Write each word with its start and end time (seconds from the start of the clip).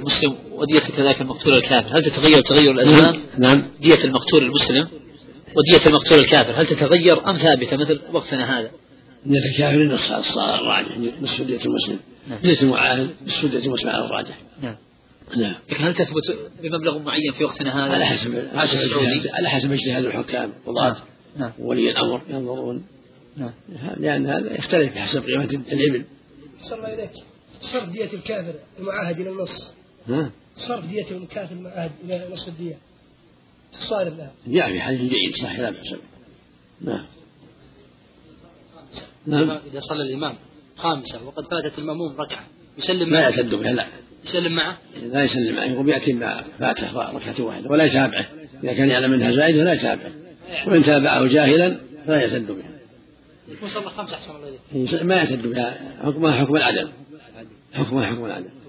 المسلم 0.00 0.36
ودية 0.52 0.80
كذلك 0.96 1.20
المقتول 1.20 1.54
الكافر. 1.54 1.98
هل 1.98 2.02
تتغير 2.02 2.40
تغير 2.40 2.70
الأزمان؟ 2.70 3.20
نعم. 3.38 3.70
دية 3.80 4.04
المقتول 4.04 4.42
المسلم 4.42 4.88
ودية 5.56 5.86
المقتول 5.86 6.18
الكافر. 6.18 6.52
هل 6.60 6.66
تتغير 6.66 7.30
أم 7.30 7.36
ثابتة 7.36 7.76
مثل 7.76 8.00
وقتنا 8.12 8.58
هذا؟ 8.58 8.70
دية 9.26 9.50
الكافر 9.52 9.82
نصف 9.82 10.38
الراجح 10.38 10.98
نصف 11.22 11.42
دية 11.42 11.60
المسلم. 11.66 11.98
نعم. 12.28 12.38
دية 12.42 12.62
المعاهد 12.62 13.10
نصف 13.26 13.46
دية 13.46 13.66
المسلم 13.66 13.90
على 13.90 14.04
الراجح. 14.04 14.38
نعم. 14.62 14.76
نعم. 15.36 15.54
لكن 15.70 15.84
هل 15.84 15.94
تثبت 15.94 16.38
بمبلغ 16.62 16.98
معين 16.98 17.32
في 17.38 17.44
وقتنا 17.44 17.86
هذا؟ 17.86 17.94
على 17.94 18.06
حسب 18.06 18.48
على 19.32 19.48
حسب 19.48 19.72
اجتهاد 19.72 20.04
الحكام. 20.04 20.52
قضاة 20.66 20.90
نعم. 20.90 20.96
نعم. 21.36 21.52
وولي 21.58 21.90
الأمر 21.90 22.20
ينظرون. 22.28 22.86
نعم. 23.36 23.52
لأن 23.96 24.26
هذا 24.26 24.56
يختلف 24.58 24.94
بحسب 24.94 25.24
قيمة 25.24 25.44
الإبل. 25.44 26.04
صلى 26.60 26.78
الله 26.78 26.94
إليك. 26.94 27.10
صرف 27.62 27.88
دية 27.88 28.12
الكافر 28.12 28.54
المعاهد 28.78 29.20
إلى 29.20 29.30
النص. 29.30 29.72
صرف 30.56 30.86
دية 30.86 31.10
الكافر 31.10 31.54
المعاهد 31.54 31.90
إلى 32.04 32.28
نصف 32.32 32.48
الدية. 32.48 32.78
الصارف 33.72 34.16
لها. 34.18 34.32
جاء 34.46 34.72
في 34.72 34.80
حديث 34.80 35.00
جيد 35.00 35.36
صحيح 35.36 35.58
لا 35.58 35.70
بأس 35.70 35.94
نعم. 36.80 37.06
نعم. 39.26 39.50
إذا 39.50 39.80
صلى 39.80 40.02
الإمام 40.02 40.34
خامسة 40.76 41.24
وقد 41.24 41.44
فاتت 41.50 41.78
المأموم 41.78 42.20
ركعة. 42.20 42.44
يسلم 42.78 43.10
لا 43.10 43.20
يعتد 43.20 43.54
بها 43.54 43.72
لا 43.72 43.86
يسلم 44.24 44.52
معه؟ 44.52 44.78
لا 45.02 45.24
يسلم 45.24 45.56
معه 45.56 45.64
يقوم 45.64 45.88
يأتي 45.88 46.12
ما 46.12 46.44
فاته 46.58 47.10
ركعة 47.12 47.44
واحدة 47.44 47.70
ولا 47.70 47.84
يتابعه. 47.84 48.26
إذا 48.64 48.72
كان 48.72 48.90
يعلم 48.90 49.10
منها 49.10 49.32
زائدة 49.32 49.64
لا 49.64 49.72
يتابعه. 49.72 50.12
وإن 50.66 50.82
تابعه 50.82 51.26
جاهلا 51.26 51.80
فلا 52.06 52.20
يعتد 52.20 52.46
بها 52.46 52.70
صلى 53.68 53.90
خمسة 53.90 54.16
أحسن 54.16 54.32
الله 54.36 55.04
ما 55.04 55.14
يعتد 55.14 55.42
بها 55.42 55.96
حكمها 56.02 56.32
حكم 56.32 56.56
العدم 56.56 56.92
حكمها 57.72 58.06
حكم 58.06 58.24
العدم 58.24 58.46
يحسن 58.46 58.59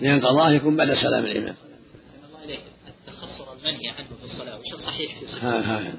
لأن 0.00 0.20
قضاء 0.20 0.52
يكون 0.52 0.76
بعد 0.76 0.94
سلام 0.94 1.24
الإمام 1.24 1.54
الله 2.28 2.44
إليك 2.44 2.60
التخصر 2.88 3.52
المنهي 3.52 3.88
عنه 3.88 4.08
في 4.18 4.24
الصلاة 4.24 4.58
وش 4.58 4.72
الصحيح 4.72 5.18
في 5.18 5.26
صلاة 5.26 5.42
ها 5.42 5.88
ها. 5.88 5.92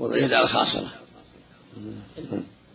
وضع 0.00 0.16
يد 0.16 0.32
على 0.32 0.44
الخاصرة. 0.44 0.92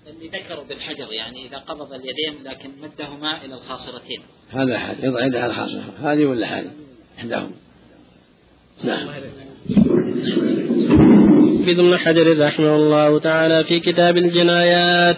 اللي 0.08 0.28
ذكروا 0.28 0.64
بالحجر 0.64 1.14
يعني 1.14 1.46
إذا 1.46 1.58
قبض 1.58 1.94
اليدين 1.94 2.44
لكن 2.44 2.72
مدهما 2.82 3.46
إلى 3.46 3.56
الخاصرتين. 3.56 4.22
هذا 4.50 4.80
حال 4.80 5.06
يضع 5.06 5.26
يده 5.26 5.40
على 5.40 5.52
الخاصرة. 5.52 5.94
هذه 6.00 6.26
ولا 6.26 6.60
هذه 6.60 6.72
إحداهم 7.20 7.52
نعم. 8.84 9.08
ابن 11.68 11.98
حجر 11.98 12.46
رحمه 12.46 12.76
الله 12.76 13.20
تعالى 13.20 13.64
في 13.64 13.80
كتاب 13.80 14.18
الجنايات 14.18 15.18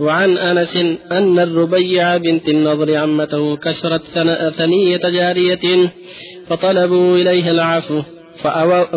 وعن 0.00 0.38
أنس 0.38 0.76
أن 1.12 1.38
الربيع 1.38 2.16
بنت 2.16 2.48
النضر 2.48 2.96
عمته 2.96 3.56
كسرت 3.56 4.02
ثنية 4.56 4.96
جارية 4.96 5.92
فطلبوا 6.48 7.16
إليها 7.16 7.50
العفو 7.50 8.02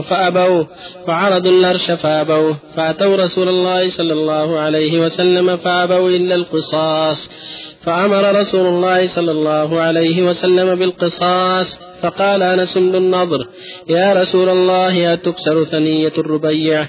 فأبوا 0.09 0.63
فعرضوا 1.07 1.51
الأرش 1.51 1.91
فأبوا 1.91 2.53
فأتوا 2.75 3.15
رسول 3.15 3.49
الله 3.49 3.89
صلى 3.89 4.13
الله 4.13 4.59
عليه 4.59 4.99
وسلم 4.99 5.57
فأبوا 5.57 6.09
إلا 6.09 6.35
القصاص 6.35 7.29
فأمر 7.83 8.39
رسول 8.39 8.67
الله 8.67 9.07
صلى 9.07 9.31
الله 9.31 9.79
عليه 9.79 10.23
وسلم 10.23 10.75
بالقصاص. 10.75 11.79
فقال 12.03 12.43
أنس 12.43 12.77
بن 12.77 12.95
النضر 12.95 13.47
يا 13.89 14.13
رسول 14.13 14.49
الله 14.49 15.13
أتكسر 15.13 15.63
ثنية 15.63 16.13
الربيع؟ 16.17 16.87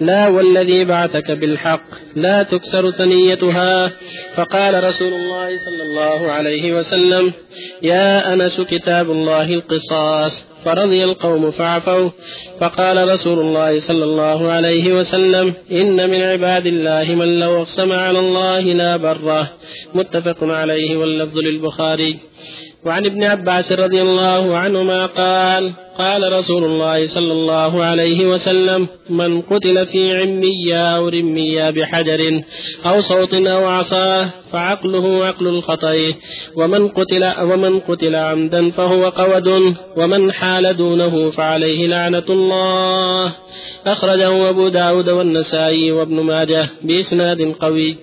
لا 0.00 0.28
والذي 0.28 0.84
بعثك 0.84 1.30
بالحق 1.30 1.84
لا 2.16 2.42
تكسر 2.42 2.90
ثنيتها. 2.90 3.92
فقال 4.36 4.84
رسول 4.84 5.12
الله 5.12 5.56
صلى 5.56 5.82
الله 5.82 6.32
عليه 6.32 6.72
وسلم 6.72 7.32
يا 7.82 8.32
أنس 8.32 8.60
كتاب 8.60 9.10
الله 9.10 9.54
القصاص. 9.54 10.52
فرضي 10.64 11.04
القوم 11.04 11.50
فعفوا 11.50 12.10
فقال 12.60 13.08
رسول 13.08 13.38
الله 13.38 13.80
صلى 13.80 14.04
الله 14.04 14.50
عليه 14.50 14.92
وسلم 14.92 15.54
إن 15.72 16.10
من 16.10 16.22
عباد 16.22 16.66
الله 16.66 17.04
من 17.04 17.40
لو 17.40 17.60
أقسم 17.60 17.92
على 17.92 18.18
الله 18.18 18.60
لا 18.60 18.96
بره. 18.96 19.50
متفق 19.94 20.44
عليه 20.44 20.96
واللفظ 20.96 21.38
للبخاري. 21.38 22.18
وعن 22.84 23.06
ابن 23.06 23.24
عباس 23.24 23.72
رضي 23.72 24.02
الله 24.02 24.56
عنهما 24.58 25.06
قال 25.06 25.72
قال 25.98 26.32
رسول 26.32 26.64
الله 26.64 27.06
صلى 27.06 27.32
الله 27.32 27.84
عليه 27.84 28.26
وسلم 28.26 28.88
من 29.10 29.42
قتل 29.42 29.86
في 29.86 30.16
عمية 30.16 30.96
أو 30.96 31.08
رمية 31.08 31.70
بحجر 31.70 32.42
أو 32.86 33.00
صوت 33.00 33.34
أو 33.34 33.66
عصاه 33.66 34.30
فعقله 34.52 35.24
عقل 35.24 35.46
الخطأ. 35.48 35.96
ومن 36.56 36.88
قتل 36.88 37.24
ومن 37.40 37.80
قتل 37.80 38.14
عمدا 38.14 38.70
فهو 38.70 39.08
قود 39.08 39.74
ومن 39.96 40.32
حال 40.32 40.76
دونه 40.76 41.30
فعليه 41.30 41.86
لعنة 41.86 42.24
الله. 42.30 43.32
أخرجه 43.86 44.48
أبو 44.48 44.68
داود 44.68 45.08
والنسائي 45.08 45.92
وابن 45.92 46.20
ماجه 46.20 46.68
بإسناد 46.82 47.42
قوي. 47.60 47.96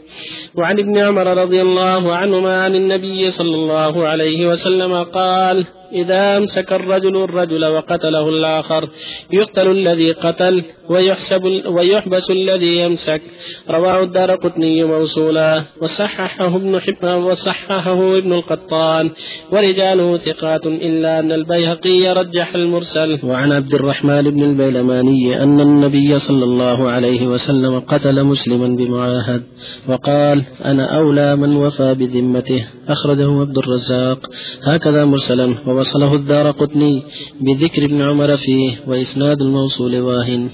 وعن 0.56 0.80
ابن 0.80 0.98
عمر 0.98 1.38
رضي 1.38 1.62
الله 1.62 2.16
عنهما 2.16 2.64
عن 2.64 2.76
النبي 2.76 3.32
صلى 3.32 3.56
الله 3.56 4.08
عليه 4.08 4.48
وسلم 4.48 5.04
قال 5.04 5.66
إذا 5.94 6.38
أمسك 6.38 6.74
الرجل 6.74 7.24
الرجل 7.24 7.66
وقتله 7.66 8.30
الآخر 8.30 8.90
يقتل 9.32 9.72
الذي 9.72 10.12
قتل 10.12 10.64
ويحسب 10.90 11.44
ويحبس 11.66 12.32
الذي 12.32 12.78
يمسك. 12.78 13.22
رواه 13.70 14.04
الدار 14.04 14.36
قطني 14.36 14.84
موصولا. 14.84 15.64
وصححه 15.82 16.56
ابن 16.56 16.80
حبان 16.80 17.24
وصححه 17.24 18.18
ابن 18.18 18.34
القطان. 18.34 19.10
ورجاله 19.52 20.18
ثقات 20.18 20.66
إلا 20.66 21.20
أن 21.20 21.32
البيهقي 21.32 22.14
رجح 22.14 22.56
المرسل. 22.56 23.20
وعن 23.24 23.52
عبد 23.52 23.74
الرحمن 23.74 24.22
بن 24.22 24.44
البيلماني 24.44 25.44
أن 25.44 25.60
النبي 25.60 26.20
صلى 26.20 26.44
الله 26.44 26.90
عليه 26.90 27.28
وسلم 27.28 27.80
قتل 27.80 28.24
مسلما 28.24 28.68
بمعاهد 28.76 29.44
وقال 29.88 30.44
أنا 30.66 30.98
أولى 30.98 31.36
من 31.36 31.56
وفى 31.56 31.94
بذمته. 31.94 32.68
أخرجه 32.90 33.40
عبد 33.40 33.58
الرزاق. 33.58 34.20
هكذا 34.64 35.06
مرسلا. 35.06 35.56
ووصله 35.80 36.16
الدار 36.16 36.52
قطني 36.52 37.04
بذكر 37.40 37.86
ابن 37.86 38.02
عمر 38.02 38.38
فيه 38.38 38.80
وإسناد 38.88 39.42
الموصول 39.42 40.00
واهن. 40.00 40.50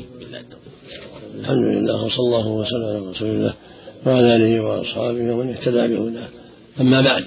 الحمد 1.40 1.64
لله 1.76 2.04
وصلى 2.04 2.26
الله 2.26 2.48
وسلم 2.48 2.86
على 2.86 3.10
رسول 3.10 3.30
الله 3.30 3.54
وعلى 4.06 4.36
آله 4.36 4.62
وأصحابه 4.64 5.34
ومن 5.34 5.50
اهتدى 5.50 5.88
بهداه. 5.96 6.28
أما 6.82 7.02
بعد 7.02 7.26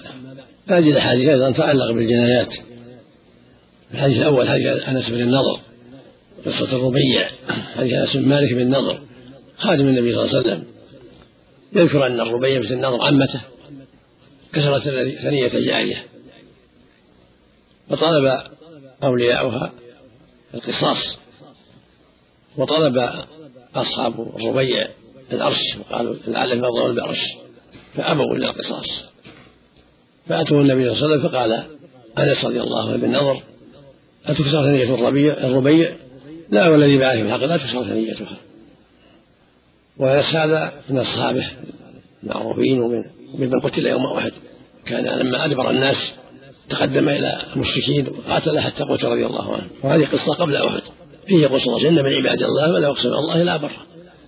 هذه 0.66 0.90
الأحاديث 0.90 1.28
أيضا 1.28 1.50
تتعلق 1.50 1.92
بالجنايات. 1.92 2.54
الحديث 3.94 4.18
الأول 4.18 4.48
حديث 4.48 4.66
أنس 4.66 5.10
بن 5.10 5.20
النضر 5.20 5.60
قصة 6.46 6.76
الربيع 6.76 7.28
حديث 7.76 7.92
أنس 7.94 8.16
بن 8.16 8.28
مالك 8.28 8.52
بن 8.52 8.60
النضر 8.60 8.98
خادم 9.58 9.88
النبي 9.88 10.14
صلى 10.14 10.22
الله 10.22 10.36
عليه 10.36 10.46
وسلم. 10.46 10.64
يذكر 11.72 12.06
أن 12.06 12.20
الربيع 12.20 12.60
بن 12.60 12.72
النضر 12.72 13.06
عمته 13.06 13.40
كسرت 14.52 14.82
ثنية 15.22 15.48
جارية. 15.48 16.04
فطلب 17.90 18.42
أولياؤها 19.02 19.72
القصاص. 20.54 21.18
وطلب 22.56 23.10
أصحاب 23.74 24.36
الربيع 24.36 24.88
العرش 25.32 25.76
وقالوا 25.80 26.14
لعلهم 26.26 26.58
يرضون 26.58 26.94
بالعرش 26.94 27.32
فأبوا 27.94 28.36
إلا 28.36 28.50
القصاص. 28.50 29.04
فأتوا 30.28 30.60
النبي 30.62 30.94
صلى 30.94 31.04
الله 31.04 31.04
عليه 31.04 31.16
وسلم 31.16 31.28
فقال 31.28 31.64
أنس 32.18 32.44
رضي 32.44 32.60
الله 32.60 32.88
عنه 32.88 32.96
بالنظر 32.96 33.42
أتكسر 34.26 34.62
ثنية 34.62 34.94
الربيع 34.94 35.32
الربيع؟ 35.32 35.96
لا 36.50 36.68
والذي 36.68 36.98
بعث 36.98 37.18
بالحق 37.18 37.44
لا 37.44 37.56
تكسر 37.56 37.84
ثنيتها. 37.84 38.36
وأنس 39.98 40.34
هذا 40.34 40.72
من 40.88 40.98
الصحابة 40.98 41.50
المعروفين 42.22 42.80
ومن 42.80 43.04
ممن 43.34 43.60
قتل 43.60 43.86
يوم 43.86 44.06
أحد 44.06 44.32
كان 44.86 45.04
لما 45.04 45.44
أدبر 45.44 45.70
الناس 45.70 46.12
تقدم 46.68 47.08
إلى 47.08 47.42
المشركين 47.56 48.08
وقاتل 48.08 48.60
حتى 48.60 48.84
قتل 48.84 49.08
رضي 49.08 49.26
الله 49.26 49.54
عنه. 49.54 49.68
وهذه 49.84 50.04
قصة 50.04 50.34
قبل 50.34 50.56
أحد 50.56 50.82
فيه 51.26 51.46
قصة 51.46 51.88
إن 51.88 51.94
من 51.94 52.14
عباد 52.14 52.42
الله 52.42 52.72
ولا 52.72 52.88
أقسم 52.88 53.08
الله 53.08 53.42
لا 53.42 53.56
بر. 53.56 53.70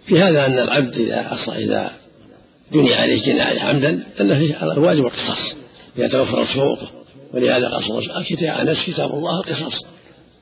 في 0.07 0.21
هذا 0.21 0.47
أن 0.47 0.59
العبد 0.59 0.99
إذا 0.99 1.33
أصلا 1.33 1.59
إذا 1.59 1.91
بني 2.73 2.95
عليه 2.95 3.23
جناية 3.23 3.61
عمدا 3.61 4.05
أن 4.21 4.39
فيه 4.39 4.73
الواجب 4.73 5.07
القصاص. 5.07 5.55
إذا 5.99 6.09
توفرت 6.09 6.47
شروطه 6.47 6.91
ولهذا 7.35 7.69
قال 7.69 8.25
كتاب 8.25 8.69
أنس 8.69 8.87
كتاب 8.87 9.11
الله 9.15 9.41
القصاص. 9.41 9.85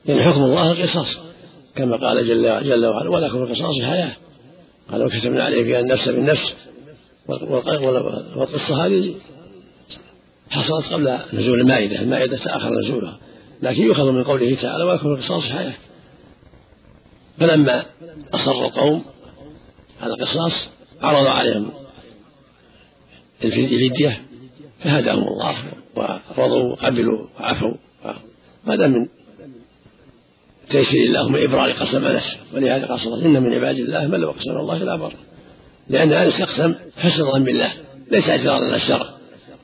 يعني 0.05 0.23
حكم 0.23 0.43
الله 0.43 0.71
القصاص. 0.71 1.17
كما 1.75 1.95
قال 1.95 2.27
جل, 2.27 2.63
جل 2.63 2.85
وعلا 2.85 3.09
ولكم 3.09 3.43
القصاص 3.43 3.81
حياة 3.81 4.11
قال 4.91 5.05
وكتبنا 5.05 5.43
عليه 5.43 5.63
فيها 5.63 5.79
النفس 5.79 6.09
بالنفس. 6.09 6.53
والقصة 8.35 8.85
هذه 8.85 9.13
حصلت 10.49 10.93
قبل 10.93 11.19
نزول 11.33 11.61
المائدة 11.61 12.01
المائدة 12.01 12.37
تأخر 12.37 12.79
نزولها 12.79 13.19
لكن 13.61 13.83
يؤخذ 13.83 14.11
من 14.11 14.23
قوله 14.23 14.55
تعالى 14.55 14.83
ولكم 14.83 15.07
القصاص 15.07 15.43
حياة. 15.43 15.73
فلما 17.39 17.85
أصر 18.33 18.65
القوم 18.65 19.05
على 20.01 20.13
القصاص 20.13 20.69
عرض 21.01 21.27
عليهم 21.27 21.71
الفدية 23.43 24.21
فهداهم 24.79 25.27
الله 25.27 25.55
ورضوا 26.37 26.71
وقبلوا 26.71 27.27
وعفوا. 27.39 27.73
هذا 28.67 28.87
من 28.87 29.07
تيسير 30.69 31.03
الله 31.03 31.29
من 31.29 31.43
إبرار 31.43 31.71
قسم 31.71 32.05
أنس 32.05 32.37
ولهذا 32.53 32.85
قال 32.85 33.23
إن 33.23 33.43
من 33.43 33.53
عباد 33.53 33.75
الله 33.75 34.07
من 34.07 34.19
لو 34.19 34.29
أقسم 34.29 34.51
الله 34.51 34.77
لا 34.77 34.95
بر 34.95 35.13
لأن 35.89 36.13
أنس 36.13 36.39
يقسم 36.39 36.75
حسن 36.97 37.21
الظن 37.21 37.43
بالله 37.43 37.73
ليس 38.11 38.29
إجرارا 38.29 38.65
على 38.65 38.75
الشرع. 38.75 39.18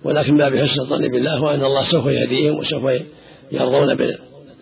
ولكن 0.06 0.38
ما 0.38 0.50
بحسن 0.50 0.82
الظن 0.82 1.08
بالله 1.08 1.44
وأن 1.44 1.64
الله 1.64 1.84
سوف 1.84 2.06
يهديهم 2.06 2.60
وسوف 2.60 2.92
يرضون 3.52 3.98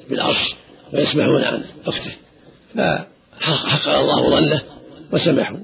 بالعرش 0.10 0.56
ويسمعون 0.94 1.44
عن 1.44 1.64
أخته 1.88 2.12
فحقق 2.76 3.98
الله 3.98 4.30
ظنه 4.30 4.62
وسمحوا. 5.12 5.58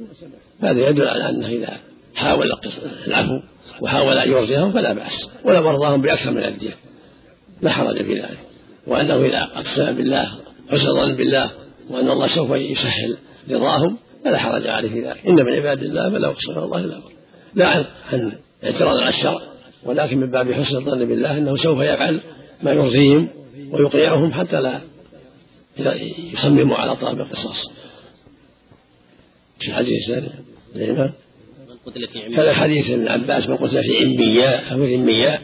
هذا 0.62 0.90
يدل 0.90 1.08
على 1.08 1.30
أنه 1.30 1.48
إذا 1.48 1.78
حاول 2.16 2.52
العفو 3.08 3.42
وحاول 3.82 4.18
أن 4.18 4.32
يرضيهم 4.32 4.74
فلا 4.74 4.94
بأس 4.94 5.28
ولو 5.44 5.70
أرضاهم 5.70 6.02
بأكثر 6.02 6.32
من 6.32 6.44
الدية 6.44 6.76
لا 7.62 7.72
حرج 7.72 8.04
في 8.04 8.14
ذلك. 8.14 8.40
وأنه 8.88 9.16
إذا 9.16 9.50
أقسم 9.56 9.96
بالله 9.96 10.32
حسن 10.72 10.94
ظن 10.94 11.16
بالله 11.16 11.50
وأن 11.90 12.10
الله 12.10 12.28
سوف 12.28 12.52
يسهل 12.52 13.18
رضاهم 13.52 13.98
فلا 14.26 14.38
حرج 14.38 14.68
عليه 14.68 14.90
في 14.90 15.02
ذلك. 15.02 15.28
إن 15.28 15.46
من 15.46 15.54
عباد 15.54 15.84
الله 15.84 16.10
من 16.10 16.22
لو 16.22 16.30
أقسم 16.30 16.52
الله 16.52 16.80
لا 16.80 17.02
لا 17.56 17.68
عن 18.12 18.32
اعتراض 18.64 18.98
على 18.98 19.10
الشرع. 19.10 19.49
ولكن 19.84 20.18
من 20.18 20.32
باب 20.32 20.52
حسن 20.52 20.78
الظن 20.78 21.06
بالله 21.06 21.38
أنه 21.38 21.56
سوف 21.56 21.80
يفعل 21.80 22.20
ما 22.64 22.72
يرضيهم 22.72 23.28
ويقنعهم 23.72 24.34
حتى 24.34 24.62
لا 24.62 24.82
يصمموا 26.34 26.78
على 26.78 26.96
طلب 26.96 27.20
القصاص. 27.20 27.70
في 29.60 29.68
الحديث 29.68 30.10
الثاني 30.10 30.30
الإمام 30.76 31.14
هذا 32.38 32.54
حديث 32.54 32.90
ابن 32.90 33.08
عباس 33.08 33.50
من 33.50 33.56
قتل 33.56 33.84
في 33.84 33.98
عمياء 33.98 34.74
أو 34.74 34.84
ذمياء 34.84 35.42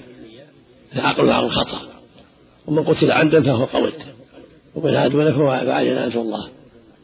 فعقل 0.96 1.30
عن 1.30 1.50
خطأ 1.50 1.82
ومن 2.68 2.84
قتل 2.84 3.12
عمدا 3.12 3.42
فهو 3.42 3.66
قود 3.66 3.94
ومن 4.76 4.96
عاد 4.96 5.12
فهو 5.12 5.66
فعل 5.66 5.86
جنازة 5.86 6.22
الله. 6.22 6.50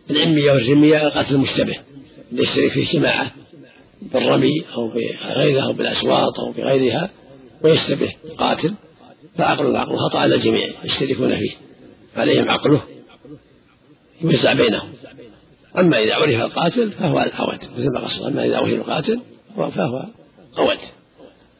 العمية 0.09 0.51
والرمية 0.51 1.07
القتل 1.07 1.35
المشتبه 1.35 1.75
يشترك 2.31 2.71
فيه 2.71 2.99
جماعة 2.99 3.31
بالرمي 4.01 4.63
أو 4.75 4.87
بغيرها 4.87 5.63
أو 5.63 5.73
بالأسواط 5.73 6.39
أو 6.39 6.51
بغيرها 6.51 7.09
ويشتبه 7.63 8.13
قاتل 8.37 8.73
فعقله 9.37 9.79
عقل 9.79 9.97
خطأ 9.97 10.19
على 10.19 10.35
الجميع 10.35 10.69
يشتركون 10.83 11.37
فيه 11.37 11.51
عليهم 12.15 12.49
عقله 12.49 12.81
يوزع 14.21 14.53
بينهم. 14.53 14.89
أما 15.77 16.03
إذا 16.03 16.13
عرف 16.13 16.41
القاتل 16.41 16.91
فهو 16.91 17.19
القود 17.19 17.59
مثل 17.77 17.89
ما 17.93 17.99
قصد. 17.99 18.25
أما 18.25 18.45
إذا 18.45 18.57
عرف 18.57 18.73
القاتل 18.73 19.21
فهو 19.55 20.05
قود 20.57 20.77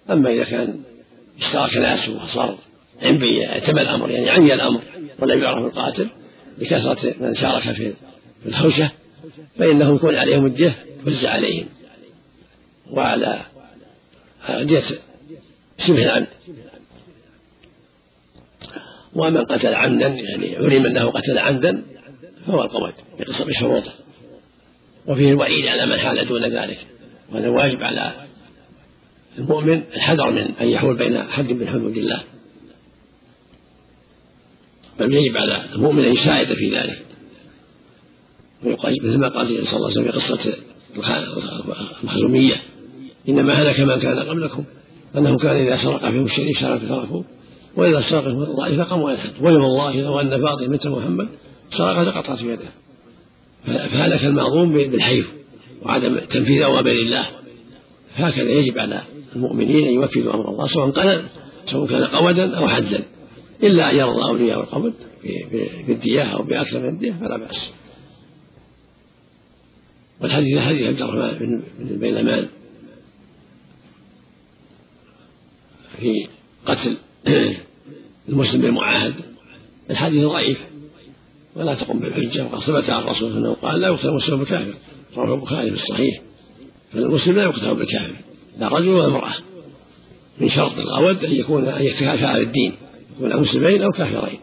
أما 0.10 0.30
إذا 0.30 0.44
كان 0.44 0.82
اشترك 1.40 1.78
ناس 1.78 2.10
وصار 2.10 2.58
عمي 3.02 3.48
اعتمى 3.48 3.82
الأمر 3.82 4.12
يعني 4.12 4.30
عمي 4.30 4.54
الأمر 4.54 4.82
ولم 5.20 5.44
يعرف 5.44 5.66
القاتل 5.66 6.08
لكثرة 6.58 7.16
من 7.20 7.34
شارك 7.34 7.62
في 7.62 7.94
الهوشة 8.46 8.92
فإنه 9.60 9.96
يكون 9.96 10.16
عليهم 10.16 10.46
الدية 10.46 10.76
توزع 11.06 11.30
عليهم. 11.30 11.66
وعلى 12.92 13.46
دية 14.50 14.84
شبه 15.78 16.04
العمد 16.06 16.28
ومن 19.14 19.38
قتل 19.38 19.74
عمدا 19.74 20.08
يعني 20.08 20.56
علم 20.56 20.86
أنه 20.86 21.10
قتل 21.12 21.38
عمدا 21.38 21.84
فهو 22.48 22.64
القواد 22.64 22.94
بشروطه 23.48 23.94
وفيه 25.08 25.30
الوعيد 25.30 25.68
على 25.68 25.86
من 25.86 25.98
حال 25.98 26.28
دون 26.28 26.46
ذلك. 26.46 26.88
وهذا 27.32 27.50
واجب 27.50 27.84
على 27.84 28.14
المؤمن 29.38 29.84
الحذر 29.96 30.32
من 30.32 30.56
أن 30.62 30.70
يحول 30.70 30.96
بين 30.96 31.24
حد 31.24 31.52
من 31.52 31.68
حدود 31.68 31.98
الله. 31.98 32.24
بل 35.00 35.14
يجب 35.14 35.38
على 35.38 35.66
المؤمن 35.76 36.06
أن 36.06 36.12
يساعد 36.12 36.54
في 36.54 36.78
ذلك. 36.78 37.06
ويقال 38.64 38.98
مثل 39.04 39.18
ما 39.18 39.28
قال 39.28 39.48
صلى 39.48 39.60
الله 39.60 39.74
عليه 39.74 39.86
وسلم 39.86 40.04
في 40.04 40.12
قصة 40.12 40.54
المخزومية. 42.04 42.56
إنما 43.29 43.53
هلك 43.53 43.79
من 43.79 43.95
كان 43.95 44.19
قبلكم 44.19 44.63
أنه 45.18 45.38
كان 45.38 45.56
إذا 45.56 45.77
سرق 45.77 46.09
فيهم 46.09 46.25
الشريك 46.25 46.57
شرك 46.57 46.81
تركوه 46.81 47.25
وإذا 47.75 48.01
سرق 48.01 48.23
فيهم 48.23 48.41
الضعيف 48.41 48.81
فقاموا 48.81 49.12
الحد 49.12 49.33
ويم 49.41 49.63
الله 49.63 50.01
لو 50.01 50.19
أن 50.19 50.29
فاطمه 50.29 50.68
بنت 50.68 50.88
محمد 50.88 51.27
سرقت 51.69 52.07
لقطعت 52.07 52.41
يده. 52.41 52.69
فهلك 53.65 54.25
المعظوم 54.25 54.73
بالحيف 54.73 55.31
وعدم 55.81 56.19
تنفيذ 56.19 56.62
أوامر 56.62 56.91
الله. 56.91 57.25
هكذا 58.15 58.50
يجب 58.50 58.79
على 58.79 59.01
المؤمنين 59.35 59.88
أن 59.88 59.94
ينفذوا 59.94 60.33
أمر 60.33 60.50
الله 60.50 60.68
سواء 60.68 60.89
قال 60.89 61.23
سواء 61.65 61.88
كان 61.88 62.03
قودا 62.03 62.57
أو 62.57 62.68
حدا. 62.68 63.03
إلا 63.63 63.91
أن 63.91 63.97
يرضى 63.97 64.23
أولياء 64.23 64.59
القبض 64.59 64.94
بالدية 65.88 66.21
أو 66.21 66.44
بأكثر 66.44 66.79
من 66.79 66.89
الدية 66.89 67.12
فلا 67.21 67.38
بأس. 67.38 67.71
والحديث 70.21 70.59
حديث 70.59 70.88
عبد 70.88 71.01
الرحمن 71.01 71.62
بن 71.79 71.97
بيلمان 71.97 72.47
في 76.00 76.28
قتل 76.66 76.98
المسلم 78.30 78.62
بالمعاهد 78.62 79.14
الحديث 79.90 80.26
ضعيف 80.26 80.58
ولا 81.56 81.74
تقم 81.74 82.00
بالحجة 82.00 82.46
وقد 82.46 82.60
ثبت 82.60 82.90
عن 82.90 83.04
الرسول 83.04 83.38
أنه 83.38 83.54
قال 83.54 83.82
لا 83.82 83.88
يقتل 83.88 84.10
المسلم 84.10 84.38
بالكافر 84.38 84.74
رواه 85.18 85.36
البخاري 85.36 85.70
في 85.70 85.76
الصحيح. 85.76 86.22
فالمسلم 86.94 87.36
لا 87.36 87.44
يقتل 87.44 87.76
بالكافر 87.76 88.14
لا 88.60 88.68
رجل 88.68 88.90
ولا 88.90 89.08
امرأة 89.08 89.34
من 90.38 90.50
شرط 90.50 90.78
الغود 90.78 91.26
أن 91.26 91.32
يكون 91.32 91.68
أن 91.68 91.84
يتكافى 91.84 92.26
على 92.26 92.42
الدين 92.42 92.74
يكون 93.16 93.42
مسلمين 93.42 93.84
أو 93.84 93.92
كافرين. 93.92 94.40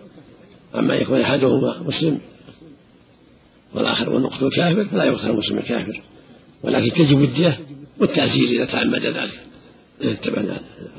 أما 0.75 0.95
يكون 0.95 1.21
أحدهما 1.21 1.83
مسلم 1.83 2.19
والآخر 3.75 4.11
والنقط 4.11 4.45
كافر 4.45 4.85
فلا 4.85 5.05
يقتل 5.05 5.31
المسلم 5.31 5.59
الكافر. 5.59 6.03
ولكن 6.62 6.93
تجب 6.93 7.23
الدية 7.23 7.61
والتعزير 8.00 8.49
إذا 8.49 8.65
تعمد 8.65 9.06
ذلك. 9.06 9.41
يتبع 10.00 10.43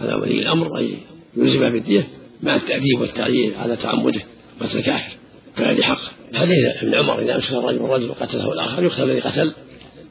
على 0.02 0.14
ولي 0.14 0.40
الأمر 0.40 0.80
أن 0.80 0.98
يلزم 1.38 1.70
بالدية 1.70 2.08
مع 2.44 2.56
التأديب 2.56 3.02
والتعليل 3.02 3.56
على 3.56 3.76
تعمده 3.76 4.22
قتل 4.62 4.78
الكافر 4.78 5.14
كان 5.58 5.84
حق. 5.84 6.00
حديث 6.34 6.56
ابن 6.82 6.96
عمر 6.96 7.22
إذا 7.22 7.36
أمسك 7.36 7.52
الرجل 7.52 7.78
الرجل 7.78 8.10
وقتله 8.10 8.54
الآخر 8.54 8.84
يقتل 8.84 9.04
الذي 9.04 9.20
قتل 9.20 9.54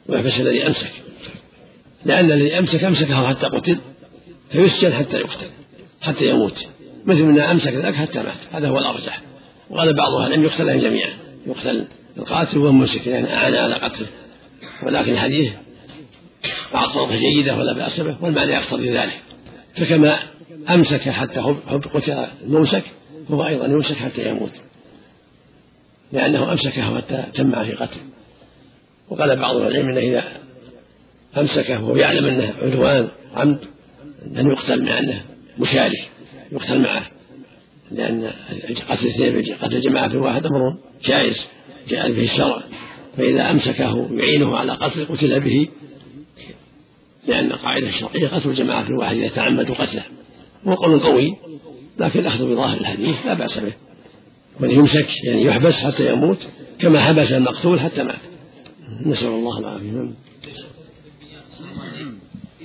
ويحبس 0.07 0.39
الذي 0.39 0.67
أمسك. 0.67 0.91
لأن 2.05 2.31
الذي 2.31 2.59
أمسك 2.59 2.83
أمسكه 2.83 3.27
حتى 3.27 3.45
قتل 3.45 3.77
فيسجن 4.49 4.93
حتى 4.93 5.17
يقتل 5.17 5.47
حتى 6.01 6.29
يموت. 6.29 6.67
مثل 7.05 7.23
من 7.23 7.39
أمسك 7.39 7.73
ذاك 7.73 7.95
حتى 7.95 8.19
مات. 8.19 8.37
هذا 8.51 8.67
هو 8.67 8.79
الأرجح. 8.79 9.21
وقال 9.69 9.93
بعض 9.93 10.13
أهل 10.13 10.27
العلم 10.27 10.43
يقتل 10.43 10.81
جميعا. 10.81 11.13
يقتل 11.47 11.85
القاتل 12.17 12.57
والممسك 12.57 13.07
لأن 13.07 13.25
يعني 13.25 13.33
أعان 13.33 13.55
على 13.55 13.75
قتله. 13.75 14.07
ولكن 14.83 15.11
الحديث 15.11 15.51
طرقه 16.73 17.15
جيدة 17.15 17.57
ولا 17.57 17.73
بأس 17.73 17.99
به 17.99 18.15
والمعنى 18.21 18.51
يقتضي 18.51 18.89
ذلك. 18.89 19.21
فكما 19.75 20.15
أمسك 20.69 21.09
حتى 21.09 21.39
قتل 21.93 22.27
الممسك 22.43 22.83
فهو 23.29 23.47
أيضا 23.47 23.65
يمسك 23.65 23.95
حتى 23.95 24.29
يموت. 24.29 24.51
لأنه 26.11 26.51
أمسكه 26.51 26.97
حتى 26.97 27.23
جمع 27.35 27.63
في 27.63 27.71
قتله. 27.71 28.01
وقال 29.09 29.35
بعض 29.35 29.55
العلم 29.55 29.89
أنه 29.89 29.99
إذا 29.99 30.23
أمسكه 31.37 31.83
وهو 31.83 31.95
يعلم 31.95 32.25
أنه 32.25 32.53
عدوان 32.61 33.07
عمد 33.35 33.59
أن 34.37 34.51
يقتل 34.51 34.83
مع 34.83 34.99
أنه 34.99 35.21
مشارك 35.59 36.09
يقتل 36.51 36.81
معه. 36.81 37.05
لأن 37.91 38.31
قتل 38.89 39.07
اثنين 39.07 39.55
قتل 39.55 39.81
جماعة 39.81 40.09
في 40.09 40.17
واحد 40.17 40.45
أمر 40.45 40.77
جائز 41.03 41.45
جاء 41.87 42.11
به 42.11 42.23
الشرع. 42.23 42.63
فإذا 43.17 43.51
أمسكه 43.51 44.09
يعينه 44.11 44.57
على 44.57 44.71
قتل 44.71 45.05
قتل 45.05 45.39
به 45.39 45.67
لأن 47.29 47.51
القاعدة 47.51 47.87
الشرعية 47.87 48.27
قتل 48.27 48.53
جماعة 48.53 48.85
في 48.85 48.93
واحد 48.93 49.15
إذا 49.17 49.27
تعمدوا 49.27 49.75
قتله. 49.75 50.03
هو 50.67 50.73
قول 50.73 50.99
قوي 50.99 51.35
لكن 51.99 52.19
الأخذ 52.19 52.45
بظاهر 52.45 52.77
الحديث 52.77 53.25
لا 53.25 53.33
بأس 53.33 53.59
به. 53.59 53.73
من 54.59 54.71
يمسك 54.71 55.23
يعني 55.23 55.43
يحبس 55.43 55.73
حتى 55.73 56.13
يموت 56.13 56.47
كما 56.79 56.99
حبس 56.99 57.31
المقتول 57.31 57.79
حتى 57.79 58.03
مات. 58.03 58.19
نسأل 59.05 59.27
الله 59.27 59.59
العافية. 59.59 59.91
نعم. 59.91 60.13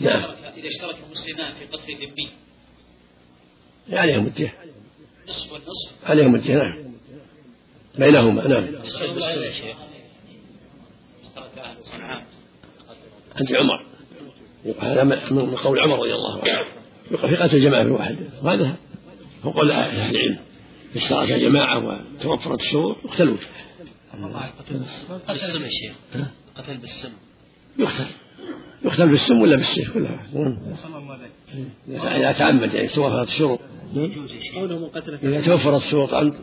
نعم 0.00 0.22
إذا 0.56 0.68
اشترك 0.68 0.96
المسلمان 1.06 1.52
في 1.54 1.64
قتل 1.76 1.94
ذمي. 1.94 2.28
عليهم 3.92 4.26
الدية. 4.26 4.54
نصف 5.28 5.52
والنصف. 5.52 5.90
عليهم 6.04 6.34
الدية 6.34 6.54
نعم. 6.54 6.84
بينهما 7.98 8.48
نعم. 8.48 8.64
أنت 13.40 13.54
عمر. 13.54 13.93
هذا 14.80 15.04
من 15.04 15.56
قول 15.56 15.80
عمر 15.80 15.98
رضي 15.98 16.14
الله 16.14 16.40
عنه. 16.40 16.64
في 17.28 17.36
قتل 17.36 17.60
جماعة 17.60 17.84
في 17.84 17.90
واحد 17.90 18.16
وهذا 18.42 18.74
هو 19.44 19.50
قول 19.50 19.70
أهل 19.70 20.16
العلم. 20.16 20.38
اشترك 20.96 21.32
جماعة 21.32 21.84
وتوفرت 22.18 22.60
الشروط 22.60 22.96
يقتلون 23.04 23.38
قتل 24.58 24.78
بالسم 25.28 25.62
يا 25.62 25.70
شيخ. 25.70 25.92
قتل 26.56 26.76
بالسم. 26.76 27.12
يقتل. 27.78 28.04
يقتل 28.84 29.08
بالسم 29.08 29.40
ولا 29.40 29.56
بالسيف؟ 29.56 29.96
ولا 29.96 30.18
إذا 32.16 32.32
تعمد 32.32 32.74
يعني 32.74 32.88
توفرت 32.88 33.28
الشروط. 33.28 33.60
إذا 35.22 35.40
توفرت 35.40 35.82
شروط 35.82 36.14
عمد 36.14 36.34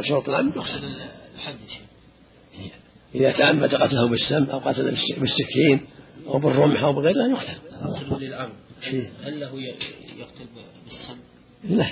شروط 0.00 0.28
العمد 0.28 0.56
يقتل. 0.56 0.80
الحد 1.34 1.56
إذا 3.14 3.30
تعمد 3.30 3.74
قتله 3.74 4.08
بالسم 4.08 4.44
أو 4.44 4.58
قتل 4.58 4.96
بالسكين 5.18 5.80
أو 6.26 6.38
بالرمح 6.38 6.82
أو 6.82 6.92
بغيره 6.92 7.26
يقتل. 7.26 7.58
بالنسبة 7.82 8.18
للعمد 8.18 8.52
هل 9.22 9.40
له 9.40 9.60
يقتل 10.18 10.46
بالسم؟ 10.84 11.16
لا. 11.64 11.90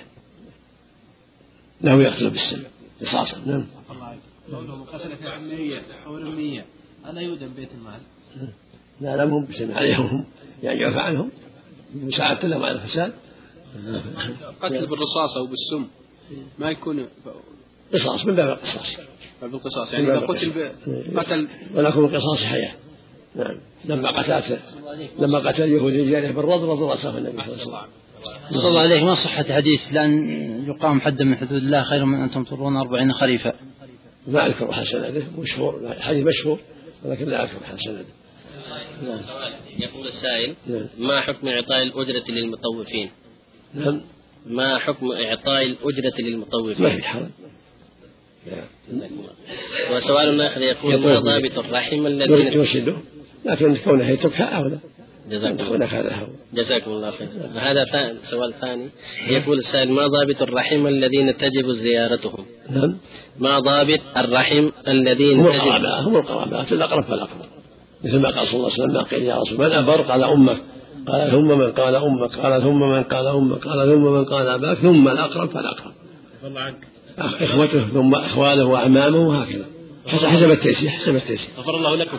له 1.81 2.03
يقتل 2.03 2.31
بالسم 2.31 2.63
قصاصا 3.01 3.39
نعم. 3.47 3.67
قوله 4.53 4.77
من 4.77 4.85
قتل 4.85 5.17
في 5.17 5.29
عمية 5.29 5.83
أو 6.07 6.17
رمية 6.17 6.65
ألا 7.07 7.21
يؤذن 7.21 7.49
بيت 7.57 7.69
المال؟ 7.75 8.01
لا 9.01 9.17
لا 9.17 9.25
هم 9.25 9.47
بسم 9.47 9.73
عليهم. 9.73 10.25
يعني 10.63 10.81
يعفى 10.81 10.99
عنهم. 10.99 11.31
مساعدة 11.95 12.49
لهم 12.49 12.63
على 12.63 12.73
الفساد. 12.73 13.13
قتل 14.63 14.87
بالرصاص 14.87 15.37
أو 15.37 15.47
بالسم. 15.47 15.87
ما 16.59 16.71
يكون 16.71 17.09
قصاص 17.93 18.27
من 18.27 18.35
باب 18.35 18.49
القصاص. 18.49 18.97
باب 19.43 19.55
القصاص. 19.55 19.93
يعني 19.93 20.13
إذا 20.13 20.21
قتل 20.21 20.73
قتل 21.17 21.49
ولكم 21.75 22.05
القصاص 22.05 22.45
حياة. 22.45 22.75
نعم. 23.37 23.61
لما 23.85 24.11
قتلت 24.11 24.61
لما 25.19 25.39
قتل 25.39 25.63
اليهود 25.63 25.95
الجارية 25.95 26.31
بالرض 26.31 26.65
رض 26.65 26.83
رأسه 26.83 27.19
النبي 27.19 27.43
صلى 27.43 27.63
الله 27.63 27.79
عليه 27.79 27.91
وسلم. 28.51 28.61
صلى 28.61 28.69
الله 28.69 28.81
عليه 28.81 29.05
ما 29.05 29.15
صحة 29.15 29.45
حديث؟ 29.45 29.93
لأن 29.93 30.65
يقام 30.69 31.01
حدا 31.01 31.25
من 31.25 31.37
حدود 31.37 31.53
الله 31.53 31.83
خير 31.83 32.05
من 32.05 32.23
أن 32.23 32.31
تمطرون 32.31 32.77
أربعين 32.77 33.13
خريفا 33.13 33.53
ما 34.27 34.47
أذكر 34.47 34.85
سنده 34.85 35.23
مشهور. 35.39 35.95
حديث 36.01 36.27
مشهور 36.27 36.59
ولكن 37.05 37.25
لا 37.25 37.43
أذكر 37.43 37.59
سنده 37.77 38.05
نعم. 39.03 39.21
يقول 39.79 40.07
السائل 40.07 40.55
نعم. 40.67 40.87
ما 40.99 41.21
حكم 41.21 41.49
إعطاء 41.49 41.83
الأجرة 41.83 42.25
للمطوفين؟ 42.29 43.11
نعم. 43.75 44.01
ما 44.47 44.79
حكم 44.79 45.07
إعطاء 45.13 45.67
الأجرة 45.67 46.15
للمطوفين؟ 46.21 46.87
ما 46.87 46.97
في 46.97 47.03
حرج. 47.03 47.29
وسؤال 49.93 50.41
آخر 50.41 50.61
يقول 50.61 50.97
ما 50.97 51.19
ضابط 51.19 51.59
الرحم 51.59 52.07
الذي 52.07 52.57
يرشده 52.57 52.97
لكن 53.45 53.77
كونه 53.77 54.09
يتركها 54.09 54.45
أولى. 54.45 54.79
جزاكم 55.31 55.75
الله 55.75 56.27
جزاكم 56.55 56.91
الله 56.91 57.11
خير. 57.11 57.29
هذا 57.55 57.85
سؤال 58.25 58.55
ثاني. 58.61 58.89
يقول 59.29 59.59
السائل 59.59 59.93
ما 59.93 60.07
ضابط 60.07 60.43
الرحم 60.43 60.87
الذين 60.87 61.37
تجب 61.37 61.71
زيارتهم؟ 61.71 62.45
نعم. 62.71 62.97
ما 63.39 63.59
ضابط 63.59 64.01
الرحم 64.17 64.69
الذين 64.89 65.41
هم 65.41 65.47
القرابات 65.47 66.05
هم 66.05 66.17
القرابات 66.17 66.73
الأقرب 66.73 67.05
فالأقرب. 67.05 67.47
مثل 68.05 68.19
ما 68.19 68.31
قال 68.31 68.47
صلى 68.47 68.57
الله 68.57 68.73
عليه 68.73 68.83
وسلم 68.83 68.93
ما 68.95 69.03
قيل 69.03 69.23
يا 69.23 69.37
رسول 69.37 69.59
من 69.59 69.73
أبر؟ 69.73 70.03
قال 70.03 70.25
أمك. 70.25 70.59
قال 71.09 71.31
ثم 71.31 71.59
من؟ 71.59 71.71
قال 71.71 71.95
أمك. 71.95 72.35
قال 72.37 72.63
ثم 72.63 72.81
من؟ 72.81 73.03
قال 73.03 73.27
أمك. 73.27 73.67
قال 73.67 73.87
ثم 73.87 74.05
من؟ 74.05 74.25
قال 74.25 74.47
أباك. 74.49 74.79
ثم 74.79 75.09
الأقرب 75.09 75.49
فالأقرب. 75.49 75.93
الله 76.45 76.61
عنك. 76.61 76.87
إخوته 77.19 77.81
ثم 77.81 78.15
إخواله 78.15 78.65
وأعمامه 78.65 79.29
وهكذا. 79.29 79.65
حسب 80.07 80.51
التيسير 80.51 80.89
حسب 80.89 81.17
التيسير. 81.17 81.51
غفر 81.59 81.77
الله 81.77 81.97
لكم. 81.97 82.19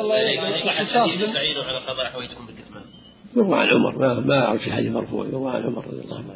الله 0.00 0.14
عليه 0.14 0.54
وسلم 0.54 1.20
يستعينوا 1.20 1.64
على 1.64 1.78
قضاء 1.78 2.06
حوائجكم 2.06 2.46
بالكتمان 2.46 2.84
يروى 3.36 3.58
عن 3.58 3.70
عمر 3.70 3.98
ما 3.98 4.20
ما 4.20 4.44
أعرف 4.44 4.62
في 4.62 4.72
حديث 4.72 4.92
مرفوع. 4.92 5.26
يروى 5.26 5.50
عن 5.50 5.62
عمر 5.62 5.86
رضي 5.86 6.00
الله 6.04 6.18
عنه. 6.18 6.34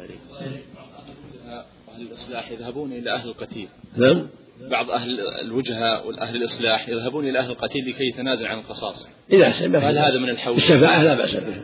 أهل 1.95 2.01
الإصلاح 2.01 2.51
يذهبون 2.51 2.93
إلى 2.93 3.11
أهل 3.11 3.29
القتيل. 3.29 3.67
نعم. 3.97 4.27
بعض 4.71 4.91
أهل 4.91 5.19
الوجهة 5.41 6.05
والأهل 6.05 6.35
الإصلاح 6.35 6.89
يذهبون 6.89 7.29
إلى 7.29 7.39
أهل 7.39 7.51
القتيل 7.51 7.89
لكي 7.89 8.03
يتنازل 8.03 8.47
عن 8.47 8.59
القصاص. 8.59 9.07
إذا 9.33 9.51
سمع 9.51 9.79
هل 9.79 9.97
هذا 9.97 10.19
من 10.19 10.29
الحول؟ 10.29 10.55
الشفاعة 10.55 11.03
لا 11.03 11.13
بأس 11.13 11.35
بها 11.35 11.61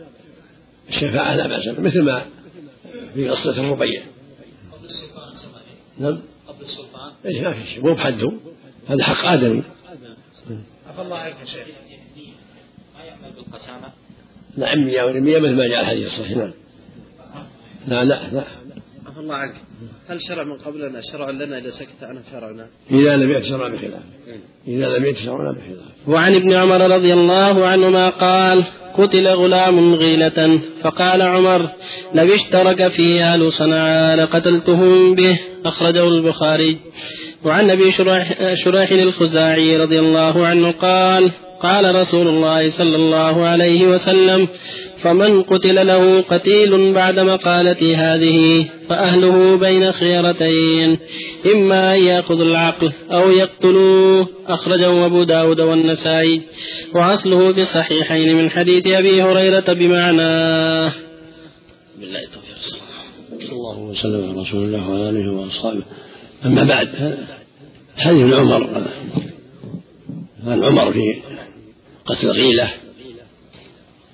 الشفاعة 0.89 1.35
لا 1.35 1.47
بأس 1.47 1.67
بها 1.67 1.81
مثل 1.81 2.01
ما 2.01 2.25
في 3.13 3.29
قصة 3.29 3.61
الربيع. 3.61 4.03
نعم. 5.97 6.21
قبل 6.47 6.61
السلطان 6.61 7.11
إيش 7.25 7.37
ما 7.37 7.53
في 7.53 7.67
شيء. 7.67 7.85
مو 7.85 7.93
بحده 7.93 8.31
هذا 8.87 9.03
حق 9.03 9.25
آدمي. 9.25 9.63
عفى 10.89 11.01
الله 11.01 11.17
عنك 11.17 11.35
يا 11.41 11.45
شيخ. 11.45 11.67
بالقسامة 13.55 13.87
نعم 14.57 14.85
100 14.85 15.01
و100 15.01 15.43
مثل 15.43 15.55
ما 15.55 15.67
جاء 15.67 15.81
الحديث 15.81 16.05
الصحيح. 16.05 16.37
نعم. 16.37 16.51
لا 17.87 18.03
لا 18.03 18.19
لا. 18.31 18.43
عفى 19.07 19.19
الله 19.19 19.35
عنك. 19.35 19.53
هل 20.07 20.21
شرع 20.21 20.43
من 20.43 20.57
قبلنا 20.57 21.01
شرع 21.01 21.29
لنا 21.29 21.57
إذا 21.57 21.71
سكت 21.71 22.03
عن 22.03 22.19
شرعنا؟ 22.31 22.67
إذا 22.91 23.17
لم 23.17 23.31
يأت 23.31 23.43
شرع 23.43 23.67
بخلاف. 23.67 24.01
إذا 24.67 24.97
لم 24.97 25.05
يأت 25.05 25.17
شرعنا 25.17 25.51
بخلاف. 25.51 26.07
وعن 26.07 26.35
ابن 26.35 26.53
عمر 26.53 26.95
رضي 26.95 27.13
الله 27.13 27.67
عنهما 27.67 28.09
قال 28.09 28.63
قتل 28.97 29.27
غلام 29.27 29.95
غيلة. 29.95 30.59
فقال 30.81 31.21
عمر 31.21 31.71
لو 32.13 32.35
اشترك 32.35 32.87
في 32.87 33.23
أهل 33.23 33.51
صنعاء 33.51 34.15
لقتلتهم 34.15 35.15
به. 35.15 35.39
أخرجه 35.65 36.07
البخاري. 36.07 36.77
وعن 37.43 37.69
أبي 37.69 37.91
شريح 38.55 38.91
الخزاعي 38.91 39.77
رضي 39.77 39.99
الله 39.99 40.47
عنه 40.47 40.71
قال 40.71 41.31
قال 41.61 41.95
رسول 41.95 42.27
الله 42.27 42.69
صلى 42.69 42.95
الله 42.95 43.45
عليه 43.45 43.87
وسلم 43.87 44.47
فمن 45.01 45.43
قتل 45.43 45.87
له 45.87 46.21
قتيل 46.21 46.93
بعد 46.93 47.19
مقالة 47.19 47.95
هذه 47.97 48.65
فأهله 48.89 49.55
بين 49.55 49.91
خيرتين 49.91 50.97
إما 51.53 51.93
أن 51.95 52.03
يأخذ 52.03 52.41
العقل 52.41 52.91
أو 53.11 53.31
يقتلوه. 53.31 54.27
أخرجه 54.47 55.05
أبو 55.05 55.23
داود 55.23 55.61
والنسائي 55.61 56.41
وأصله 56.95 57.53
في 57.53 57.61
الصحيحين 57.61 58.35
من 58.35 58.49
حديث 58.49 58.87
أبي 58.87 59.23
هريرة 59.23 59.73
بمعناه 59.73 60.91
بالله 61.99 62.23
التوفيق 62.23 62.57
صلى 62.61 63.51
الله 63.51 63.79
وسلم 63.79 64.29
على 64.29 64.41
رسول 64.41 64.63
الله 64.63 64.89
وعلى 64.89 65.09
آله 65.09 65.33
وأصحابه. 65.33 65.83
أما 66.45 66.63
بعد 66.63 67.17
حديث 67.97 68.33
عمر 68.33 68.67
عن 70.47 70.63
عمر 70.63 70.93
في 70.93 71.15
قتل 72.05 72.31
غيلة 72.31 72.69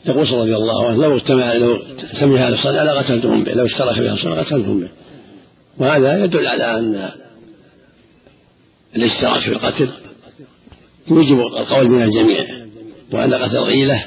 يقول 0.05 0.33
رضي 0.33 0.55
الله 0.55 0.87
عنه 0.87 0.97
لو 0.97 1.15
اجتمع 1.15 1.53
لو 1.53 1.79
سمي 2.13 2.39
هذا 2.39 2.53
الصلاة 2.53 2.83
لقتلتهم 2.83 3.43
به 3.43 3.53
لو 3.53 3.65
اشترك 3.65 3.99
بها 3.99 4.13
الصلاة 4.13 4.41
قتلتهم 4.41 4.79
به. 4.79 4.87
وهذا 5.77 6.23
يدل 6.23 6.47
على 6.47 6.77
أن 6.77 7.11
الاشتراك 8.95 9.41
في 9.41 9.51
القتل 9.51 9.89
يوجب 11.07 11.39
القول 11.39 11.89
من 11.89 12.01
الجميع 12.01 12.45
وأن 13.11 13.33
قتل 13.33 13.57
غيلة 13.57 14.05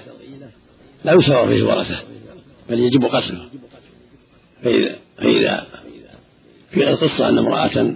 لا 1.05 1.13
يسوى 1.13 1.47
فيه 1.47 1.57
الورثة 1.57 2.03
بل 2.71 2.81
يجب 2.81 3.05
قتله. 3.05 3.49
فإذا 4.63 4.97
فإذا 5.19 5.67
في 6.71 6.89
القصة 6.91 7.29
أن 7.29 7.39
امرأة 7.39 7.95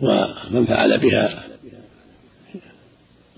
ومن 0.00 0.66
فعل 0.66 0.98
بها 0.98 1.44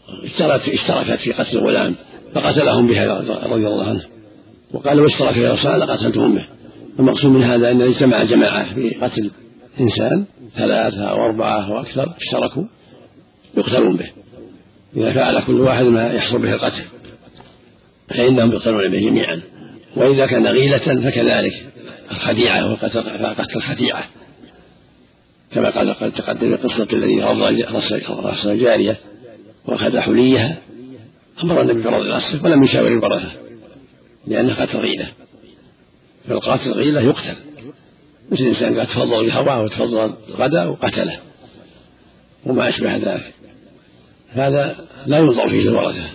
اشتركت 0.08 0.68
اشتركت 0.68 1.20
في 1.20 1.32
قتل 1.32 1.58
الغلام 1.58 1.94
فقتلهم 2.34 2.86
بها 2.86 3.18
رضي 3.44 3.66
الله 3.66 3.88
عنه. 3.88 4.02
وقال 4.72 4.96
لو 4.96 5.06
اشترك 5.06 5.30
في 5.30 5.52
الصلاة 5.52 5.76
لقتلتهم 5.76 6.34
به. 6.34 6.44
المقصود 6.98 7.30
من 7.30 7.44
هذا 7.44 7.70
أن 7.70 7.82
اجتمع 7.82 8.24
جماعة 8.24 8.74
في 8.74 8.90
قتل 8.90 9.30
إنسان 9.80 10.24
ثلاثة 10.56 11.04
أو 11.04 11.24
أربعة 11.24 11.66
أو 11.66 11.80
أكثر 11.80 12.14
اشتركوا 12.16 12.64
يقتلون 13.56 13.96
به. 13.96 14.10
إذا 14.96 15.12
فعل 15.12 15.42
كل 15.42 15.60
واحد 15.60 15.84
ما 15.84 16.12
يحصل 16.12 16.38
به 16.38 16.54
القتل 16.54 16.82
فإنهم 18.08 18.52
يقتلون 18.52 18.90
به 18.90 18.98
جميعا. 18.98 19.40
وإذا 19.96 20.26
كان 20.26 20.46
غيلة 20.46 20.78
فكذلك 20.78 21.66
الخديعة 22.10 22.72
وقتل 22.72 23.00
قتل 23.26 23.56
الخديعة. 23.56 24.04
كما 25.52 25.70
قال 25.70 25.94
قد 25.94 26.12
تقدم 26.12 26.56
قصة 26.56 26.88
الذي 26.92 27.22
رص 28.24 28.46
الجارية 28.46 28.96
وأخذ 29.66 29.98
حليها 29.98 30.58
أمر 31.44 31.60
النبي 31.60 31.82
برد 31.82 32.06
نفسه 32.06 32.44
ولم 32.44 32.64
يشاور 32.64 32.88
الورثة 32.88 33.32
لأنه 34.26 34.54
قتل 34.54 34.78
غيلة 34.78 35.08
فالقاتل 36.28 36.72
غيلة 36.72 37.00
يقتل. 37.00 37.34
مثل 38.30 38.42
الإنسان 38.42 38.78
قال 38.78 38.86
تفضل 38.86 39.26
بهواه 39.26 39.62
وتفضل 39.62 40.12
غدا 40.30 40.64
وقتله. 40.64 41.18
وما 42.46 42.68
أشبه 42.68 42.96
ذلك. 42.96 43.32
هذا 44.30 44.76
لا 45.06 45.18
ينظر 45.18 45.48
فيه 45.48 45.68
الورثة 45.68 46.10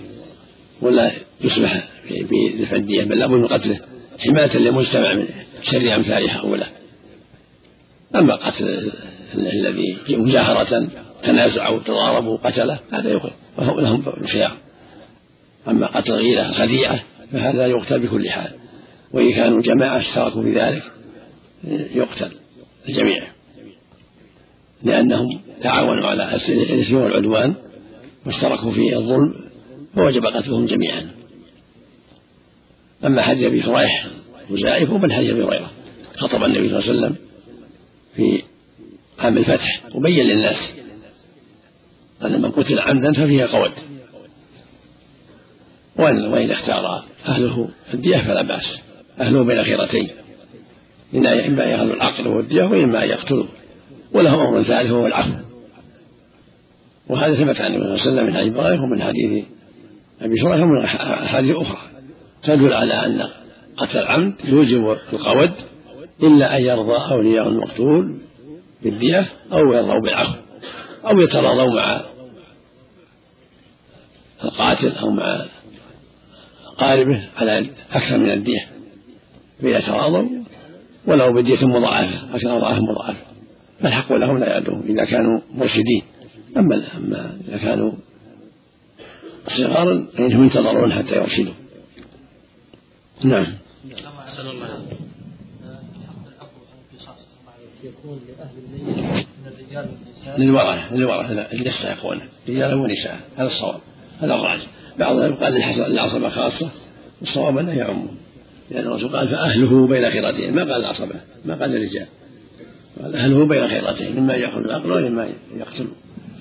ولا 0.81 1.11
يسمح 1.41 1.87
بدفع 2.11 2.75
الدية 2.75 3.03
بل 3.03 3.19
لابد 3.19 3.33
من 3.33 3.47
قتله. 3.47 3.79
حماية 4.19 4.57
للمجتمع 4.57 5.13
من 5.13 5.27
شر 5.61 5.95
أمثال 5.95 6.29
هؤلاء 6.29 6.71
أما 8.15 8.35
قتل 8.35 8.91
الذي 9.35 9.97
مجاهرة 10.09 10.87
تنازعوا 11.23 11.79
تضاربوا 11.79 12.37
قتله 12.37 12.79
هذا 12.91 13.09
يقتل 13.09 13.33
لهم 13.57 14.03
الخيار 14.17 14.57
أما 15.67 15.87
قتل 15.87 16.13
غيرة 16.13 16.51
خديعة 16.51 17.03
فهذا 17.31 17.67
يقتل 17.67 17.99
بكل 17.99 18.29
حال. 18.29 18.51
وإن 19.13 19.33
كانوا 19.33 19.61
جماعة 19.61 19.97
اشتركوا 19.97 20.43
في 20.43 20.53
ذلك 20.53 20.83
يقتل 21.95 22.31
الجميع. 22.89 23.31
لأنهم 24.83 25.29
تعاونوا 25.61 26.07
على 26.07 26.35
الإثم 26.49 26.95
والعدوان 26.95 27.55
واشتركوا 28.25 28.71
في 28.71 28.95
الظلم 28.95 29.35
فوجب 29.95 30.25
قتلهم 30.25 30.65
جميعا. 30.65 31.09
أما 33.05 33.21
حديث 33.21 33.45
أبي 33.45 33.61
شريح 33.61 34.07
وزائف 34.49 34.89
ومن 34.89 35.11
حديث 35.11 35.29
أبي 35.29 35.43
هريرة. 35.43 35.71
خطب 36.15 36.43
النبي 36.43 36.69
صلى 36.69 36.79
الله 36.79 36.89
عليه 36.89 36.99
وسلم 36.99 37.15
في 38.15 38.43
عام 39.19 39.37
الفتح 39.37 39.81
وبين 39.95 40.27
للناس 40.27 40.73
أن 42.25 42.41
من 42.41 42.51
قتل 42.51 42.79
عمدا 42.79 43.13
ففيه 43.13 43.45
قود 43.45 43.71
وإن 45.95 46.25
وإن 46.25 46.51
اختار 46.51 47.03
أهله 47.27 47.69
الدية 47.93 48.17
فلا 48.17 48.41
بأس. 48.41 48.81
أهله 49.19 49.43
بين 49.43 49.63
خيرتين. 49.63 50.09
إما 51.15 51.63
يأخذ 51.63 51.89
العقل 51.89 52.27
والدية 52.27 52.63
وإما 52.63 53.03
يقتله 53.03 53.47
وله 54.13 54.49
أمر 54.49 54.63
ثالث 54.63 54.91
وهو 54.91 55.07
العفو. 55.07 55.33
وهذا 57.09 57.35
ثبت 57.35 57.61
عن 57.61 57.75
النبي 57.75 57.97
صلى 57.97 58.09
الله 58.09 58.21
عليه 58.21 58.21
وسلم 58.21 58.25
من 58.25 58.33
حديث 58.33 58.53
إبراهيم 58.53 58.83
ومن 58.83 59.01
حديث 59.01 59.45
أبي 60.21 60.37
شريح 60.37 60.55
ومن 60.55 60.85
أحاديث 60.85 61.55
أخرى. 61.55 61.79
تدل 62.43 62.73
على 62.73 62.93
أن 62.93 63.23
قتل 63.77 63.99
العمد 63.99 64.33
يوجب 64.43 64.97
القود 65.13 65.51
إلا 66.23 66.57
أن 66.57 66.63
يرضى 66.63 67.11
أولياء 67.11 67.47
المقتول 67.47 68.17
بالدية 68.83 69.29
أو 69.51 69.73
يرضوا 69.73 69.99
بالعفو. 69.99 70.46
أو 71.09 71.19
يتراضوا 71.19 71.75
مع 71.75 72.05
القاتل 74.43 74.91
أو 74.91 75.09
مع 75.09 75.45
قاربه 76.77 77.29
على 77.37 77.69
أكثر 77.91 78.17
من 78.17 78.31
الدية. 78.31 78.67
فإذا 79.61 79.79
تراضوا 79.79 80.29
ولو 81.07 81.33
بدية 81.33 81.67
مضاعفة 81.67 82.35
أكثر 82.35 82.57
أضعاف 82.57 82.77
مضاعفة. 82.77 83.25
فالحق 83.79 84.13
لهم 84.13 84.37
لا 84.37 84.49
يعدوهم 84.49 84.81
إذا 84.81 85.05
كانوا 85.05 85.41
مرشدين. 85.55 86.01
أما 86.57 86.83
أما 86.97 87.39
إذا 87.47 87.57
كانوا 87.57 87.91
صغارا 89.47 90.07
فإنهم 90.13 90.43
ينتظرون 90.43 90.93
حتى 90.93 91.15
يرشدوا. 91.15 91.53
نعم. 93.23 93.45
أحسن 94.19 94.47
الله 94.49 94.87
يكون 97.83 98.19
لأهل 98.27 98.57
الميت 98.57 99.27
للورثة 100.37 100.93
للورثة 100.95 101.41
اللي 101.51 101.69
يستحقونه 101.69 102.21
رجالا 102.49 102.75
ونساء 102.75 103.19
هذا 103.35 103.47
الصواب 103.47 103.79
هذا 104.19 104.35
الراجح. 104.35 104.67
بعضهم 104.99 105.35
قال 105.35 105.53
للعصبة 105.89 106.29
خاصة 106.29 106.69
الصواب 107.21 107.57
أنه 107.57 107.73
يعمهم 107.73 108.17
لأن 108.71 108.87
الرسول 108.87 109.15
قال 109.15 109.27
فأهله 109.27 109.87
بين 109.87 110.11
خيرتين 110.11 110.55
ما 110.55 110.61
قال 110.61 110.81
العصبة 110.81 111.15
ما 111.45 111.55
قال 111.55 111.75
الرجال. 111.75 112.07
قال 113.01 113.15
أهله 113.15 113.45
بين 113.45 113.67
خيرتين 113.67 114.17
إما 114.17 114.33
يأخذ 114.33 114.63
العقل 114.63 114.91
وإما 114.91 115.29
يقتل. 115.55 115.87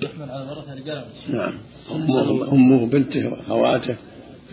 يحمل 0.01 0.31
على 0.31 0.43
الورثة 0.43 0.73
رجالا 0.73 1.05
نعم. 1.29 1.53
أمه 1.91 2.51
أمه 2.51 2.85
بنته 2.85 3.27
وأخواته 3.27 3.95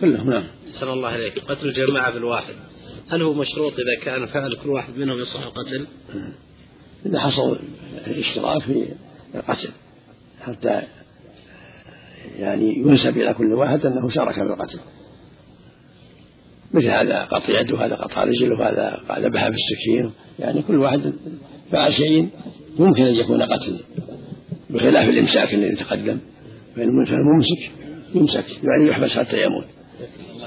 كلهم 0.01 0.29
نعم. 0.29 0.43
أحسن 0.73 0.87
الله 0.87 1.09
عليك 1.09 1.39
قتل 1.39 1.67
الجماعة 1.67 2.11
بالواحد. 2.11 2.53
هل 3.09 3.21
هو 3.21 3.33
مشروط 3.33 3.73
إذا 3.73 4.05
كان 4.05 4.25
فعل 4.25 4.53
كل 4.53 4.69
واحد 4.69 4.97
منهم 4.97 5.19
يصح 5.19 5.41
القتل؟ 5.41 5.85
إذا 7.05 7.19
حصل 7.19 7.59
الاشتراك 8.07 8.61
في 8.61 8.87
القتل 9.35 9.69
حتى 10.41 10.81
يعني 12.39 12.77
ينسب 12.77 13.17
إلى 13.17 13.33
كل 13.33 13.53
واحد 13.53 13.85
أنه 13.85 14.09
شارك 14.09 14.33
في 14.33 14.41
القتل. 14.41 14.79
مثل 16.73 16.87
هذا 16.87 17.23
قطع 17.23 17.61
يده 17.61 17.75
وهذا 17.75 17.95
قطع 17.95 18.23
رجله 18.23 18.59
وهذا 18.59 19.01
ذبح 19.19 19.47
بالسكين 19.47 20.11
يعني 20.39 20.61
كل 20.61 20.75
واحد 20.75 21.13
فعل 21.71 21.93
شيء 21.93 22.29
ممكن 22.79 23.03
أن 23.03 23.15
يكون 23.15 23.41
قتل 23.41 23.79
بخلاف 24.69 25.09
الإمساك 25.09 25.53
الذي 25.53 25.75
تقدم. 25.75 26.19
فالممسك 26.75 27.71
يمسك 28.15 28.45
يعني 28.63 28.89
يحبس 28.89 29.17
حتى 29.17 29.43
يموت. 29.43 29.65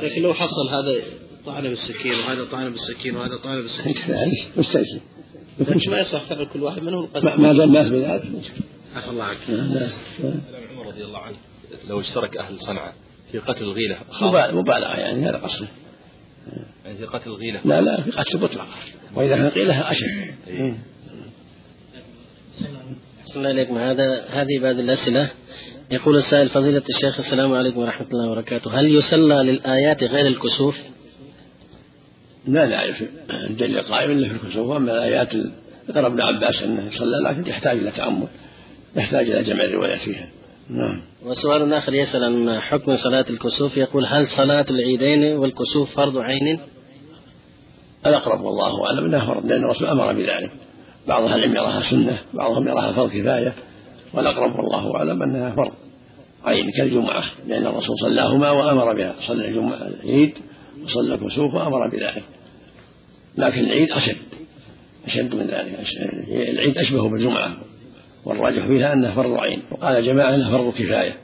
لكن 0.02 0.22
لو 0.22 0.34
حصل 0.34 0.68
هذا 0.70 1.02
طعن 1.46 1.62
بالسكين 1.62 2.12
وهذا 2.12 2.44
طعن 2.44 2.70
بالسكين 2.70 3.16
وهذا 3.16 3.36
طعن 3.36 3.56
بالسكين. 3.56 3.94
مستجد 4.56 5.00
لكن 5.60 5.90
ما 5.90 6.00
يصح 6.00 6.22
فعل 6.24 6.46
كل 6.46 6.62
واحد 6.62 6.82
منهم 6.82 7.04
القتل 7.04 7.40
ما 7.40 7.52
دام 7.52 7.68
الناس 7.68 7.88
بذلك 7.88 8.22
عفى 8.96 9.10
الله 9.10 9.24
عنك. 9.24 9.38
عمر 10.70 10.86
رضي 10.86 11.04
الله 11.04 11.18
عنه 11.18 11.36
لو 11.88 12.00
اشترك 12.00 12.36
أهل 12.36 12.60
صنعاء 12.60 12.94
في 13.32 13.38
قتل 13.38 13.64
الغيلة 13.64 13.96
مبالغة 14.52 14.96
يعني 14.96 15.28
هذا 15.28 15.36
قصده 15.36 15.68
يعني 16.84 16.98
في 16.98 17.04
قتل 17.04 17.30
الغيلة. 17.30 17.60
لا 17.64 17.80
لا 17.80 18.00
في 18.02 18.10
قتل 18.10 18.38
مطلق 18.38 18.66
وإذا 19.14 19.36
كان 19.36 19.50
قيلة 19.50 19.90
أشد. 19.90 20.34
أحسن 23.20 23.38
الله 23.38 23.50
إليكم. 23.50 23.78
هذا 23.78 24.24
هذه 24.28 24.58
بعض 24.62 24.78
الأسئلة. 24.78 25.30
يقول 25.90 26.16
السائل 26.16 26.48
فضيلة 26.48 26.82
الشيخ 26.88 27.18
السلام 27.18 27.52
عليكم 27.52 27.78
ورحمة 27.78 28.06
الله 28.06 28.30
وبركاته. 28.30 28.80
هل 28.80 28.94
يصلى 28.94 29.34
للآيات 29.34 30.04
غير 30.04 30.26
الكسوف؟ 30.26 30.82
لا 32.48 32.66
لا 32.66 32.84
الدليل 33.50 33.80
قائم 33.80 34.10
إلا 34.10 34.28
في 34.28 34.34
الكسوف 34.34 34.68
وأما 34.68 34.92
الايات 34.92 35.36
ذكر 35.88 36.06
ابن 36.06 36.20
عباس 36.20 36.62
أنه 36.62 36.86
يصلى 36.86 37.30
لكن 37.30 37.50
يحتاج 37.50 37.78
إلى 37.78 37.90
تأمل 37.90 38.26
يحتاج 38.96 39.30
إلى 39.30 39.42
جمع 39.42 39.64
الروايات 39.64 39.98
فيها. 39.98 40.28
نعم. 40.70 41.02
وسؤال 41.24 41.72
آخر 41.72 41.94
يسأل 41.94 42.24
عن 42.24 42.60
حكم 42.60 42.96
صلاة 42.96 43.24
الكسوف. 43.30 43.76
يقول 43.76 44.06
هل 44.06 44.28
صلاة 44.28 44.66
العيدين 44.70 45.36
والكسوف 45.36 45.94
فرض 45.94 46.18
عين؟ 46.18 46.60
الأقرب 48.06 48.40
والله 48.40 48.86
أعلم 48.86 49.04
أنها 49.04 49.26
فرض 49.26 49.46
لأن 49.46 49.64
الرسول 49.64 49.88
أمر 49.88 50.12
بذلك. 50.12 50.50
بعض 51.08 51.22
أهل 51.22 51.34
العلم 51.34 51.56
يراها 51.56 51.80
سنة 51.80 52.18
بعضهم 52.34 52.68
يراها 52.68 52.92
فرض 52.92 53.10
كفاية. 53.10 53.54
والأقرب 54.14 54.58
والله 54.58 54.96
أعلم 54.96 55.22
أنها 55.22 55.50
فرض 55.50 55.72
عين 56.44 56.70
كالجمعة 56.76 57.24
لأن 57.46 57.66
الرسول 57.66 57.96
صلاهما 57.98 58.50
وأمر 58.50 58.92
بها 58.94 59.14
صلى 59.20 59.48
الجمعة 59.48 59.86
العيد 59.86 60.32
وصلى 60.84 61.14
الكسوف 61.14 61.54
وأمر 61.54 61.88
بذلك. 61.88 62.22
لكن 63.36 63.60
العيد 63.60 63.92
أشد 63.92 64.16
أشد 65.06 65.34
من 65.34 65.46
ذلك 65.46 65.86
العيد 66.28 66.78
أشبه 66.78 67.08
بالجمعة 67.08 67.56
والراجح 68.24 68.66
فيها 68.66 68.92
أنها 68.92 69.12
فرض 69.12 69.38
عين 69.38 69.62
وقال 69.70 70.02
جماعة 70.02 70.34
أنها 70.34 70.50
فرض 70.50 70.72
كفاية 70.72 71.16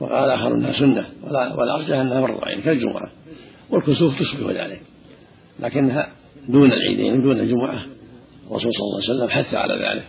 وقال 0.00 0.30
آخر 0.30 0.54
أنها 0.54 0.72
سنة 0.72 1.06
والأرجح 1.58 1.98
أنها 1.98 2.20
فرض 2.20 2.44
عين 2.44 2.60
كالجمعة 2.60 3.10
والكسوف 3.70 4.18
تشبه 4.18 4.52
ذلك 4.52 4.80
لكنها 5.60 6.12
دون 6.48 6.72
العيدين 6.72 7.22
دون 7.22 7.40
الجمعة 7.40 7.82
الرسول 8.50 8.72
صلى 8.74 8.86
الله 8.86 9.00
عليه 9.08 9.14
وسلم 9.14 9.28
حث 9.28 9.54
على 9.54 9.74
ذلك 9.74 10.04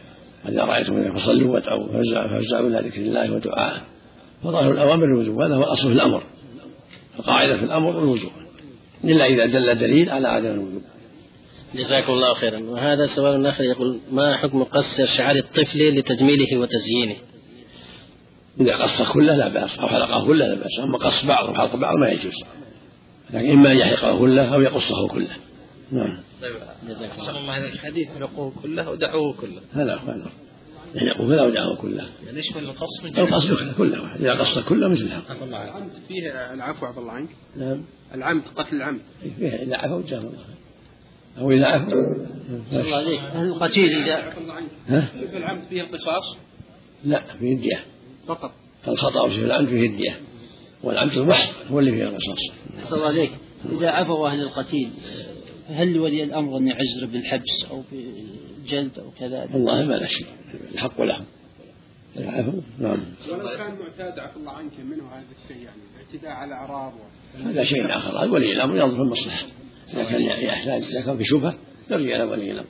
إذا 0.49 0.63
رأيتم 0.63 1.15
فصلوا 1.15 1.53
وادعوا 1.53 1.87
فافزعوا 1.87 2.67
إلى 2.67 2.79
ذكر 2.79 3.01
الله 3.01 3.33
ودعائه 3.33 3.81
فظاهر 4.43 4.71
الأوامر 4.71 5.05
الوجوب 5.05 5.41
هذا 5.41 5.55
هو 5.55 5.63
الأصل 5.63 5.87
في 5.87 5.93
الأمر 5.93 6.23
القاعدة 7.19 7.57
في 7.57 7.63
الأمر 7.63 7.99
الوجوب 7.99 8.31
إلا 9.03 9.25
إذا 9.25 9.45
دل 9.45 9.79
دليل 9.79 10.09
على 10.09 10.27
عدم 10.27 10.51
الوجوب. 10.51 10.81
جزاكم 11.75 12.13
الله 12.13 12.33
خيرا. 12.33 12.59
وهذا 12.59 13.05
سؤال 13.05 13.45
آخر 13.45 13.63
يقول 13.63 13.99
ما 14.11 14.37
حكم 14.37 14.63
قص 14.63 15.01
شعر 15.01 15.35
الطفل 15.35 15.99
لتجميله 15.99 16.57
وتزيينه؟ 16.57 17.15
إذا 18.61 18.75
قص 18.75 19.01
كله 19.01 19.35
لا 19.35 19.47
بأس 19.47 19.79
أو 19.79 19.87
حلقه 19.87 20.25
كله 20.25 20.47
لا 20.47 20.55
بأس. 20.55 20.79
أما 20.79 20.97
قص 20.97 21.25
بعض 21.25 21.49
وحلق 21.49 21.75
بعض 21.75 21.95
ما 21.95 22.09
يجوز. 22.09 22.43
لكن 23.29 23.49
إما 23.49 23.71
أن 23.71 23.77
يحلقه 23.77 24.19
كله 24.19 24.53
أو 24.53 24.61
يقصه 24.61 25.07
كله. 25.07 25.27
نعم. 25.91 26.17
طيب 26.41 26.55
جزاك 26.87 27.11
الله 27.19 27.53
خيرا. 27.53 27.67
الحديث 27.67 28.07
حلقوه 28.07 28.53
كله 28.63 28.89
ودعوه 28.89 29.33
كله. 29.33 29.61
هذا 29.73 29.95
هذا 29.95 30.31
يحلقه 30.95 31.17
كله 31.17 31.43
ودعوه 31.43 31.75
كله. 31.75 32.05
يعني 32.25 32.39
يشمل 32.39 32.63
القص 32.63 33.03
من 33.03 33.17
القص 33.17 33.47
كله. 33.77 34.01
واحد 34.01 34.21
إذا 34.21 34.33
قص 34.33 34.59
كله 34.59 34.87
مثل 34.87 35.09
هذا 35.09 35.23
العمد 35.43 35.91
فيه 36.07 36.53
العفو 36.53 36.85
عفى 36.85 36.99
الله 36.99 37.11
عنك. 37.11 37.29
نعم. 37.55 37.83
العمد 38.15 38.43
قتل 38.55 38.75
العمد. 38.75 39.01
فيه 39.39 39.47
إذا 39.47 39.77
عفوا 39.77 40.01
جزاه 40.01 40.17
الله 40.17 40.31
أو 41.37 41.51
إذا 41.51 41.65
عفوا 41.65 41.93
الله 42.71 42.95
عليك. 42.95 43.19
القتيل 43.35 44.03
إذا 44.03 44.33
ها؟ 44.87 45.07
شبه 45.21 45.37
العمد 45.37 45.63
فيه 45.63 45.81
القصاص 45.81 46.37
لا 47.03 47.21
فيه 47.39 47.53
الدية. 47.53 47.79
فقط. 48.27 48.51
الخطأ 48.87 49.21
وشبه 49.21 49.45
العمد 49.45 49.67
فيه 49.67 49.87
الدية. 49.87 50.19
والعمد 50.83 51.11
الوحد 51.11 51.49
هو 51.71 51.79
اللي 51.79 51.91
فيه 51.91 52.03
القصاص 52.03 52.39
الله 52.93 53.07
عليك. 53.07 53.31
إذا 53.71 53.89
عفوا 53.89 54.27
أهل 54.27 54.41
القتيل 54.41 54.89
هل 55.69 55.93
لولي 55.93 56.23
الأمر 56.23 56.57
أن 56.57 56.67
يعزر 56.67 57.05
بالحبس 57.05 57.65
أو 57.71 57.83
بالجلد 57.91 58.99
أو 58.99 59.11
كذا؟ 59.19 59.49
والله 59.53 59.85
ما 59.85 59.93
لا 59.93 60.07
شيء. 60.07 60.27
الحق 60.73 61.01
لهم 61.01 61.25
العفو 62.17 62.59
نعم. 62.79 62.97
ولو 63.31 63.47
كان 63.57 63.77
معتاد 63.79 64.19
عفى 64.19 64.37
الله 64.37 64.51
عنك 64.51 64.79
منه 64.79 65.03
هذا 65.13 65.25
الشيء 65.43 65.63
يعني 65.63 65.81
الاعتداء 65.95 66.31
على 66.31 66.53
أعراض 66.53 66.93
هذا 67.45 67.63
شيء 67.63 67.97
آخر. 67.97 68.23
هذا 68.23 68.31
ولي 68.31 68.51
الأمر 68.51 68.75
ينظر 68.75 68.95
في 68.95 69.01
المصلحة. 69.01 69.45
إذا 69.93 70.03
كان 70.03 70.21
يحتاج 70.21 70.83
إذا 70.83 71.05
كان 71.05 71.17
في 71.17 71.23
شبهة 71.23 71.55
يرجع 71.91 72.15
إلى 72.15 72.23
ولي 72.23 72.51
الأمر. 72.51 72.67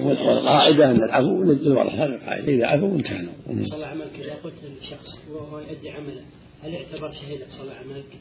والقاعدة 0.00 0.90
أن 0.90 0.96
العفو 0.96 1.42
للورثة 1.42 2.04
هذه 2.04 2.14
القاعدة 2.14 2.52
إذا 2.52 2.66
عفوا 2.66 2.88
انتهى 2.88 3.28
صلى 3.60 3.86
عملك 3.86 4.12
إذا 4.18 4.34
قتل 4.34 4.76
الشخص 4.80 5.18
وهو 5.30 5.58
يؤدي 5.58 5.90
عمله 5.90 6.22
هل 6.62 6.74
يعتبر 6.74 7.10
شهيدا 7.10 7.46
صلى 7.50 7.72
عملك؟ 7.72 8.18